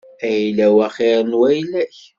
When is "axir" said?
0.87-1.19